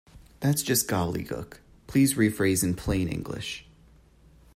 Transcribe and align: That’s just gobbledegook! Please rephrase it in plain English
That’s 0.39 0.63
just 0.63 0.87
gobbledegook! 0.87 1.59
Please 1.85 2.15
rephrase 2.15 2.63
it 2.63 2.69
in 2.69 2.73
plain 2.73 3.07
English 3.07 3.67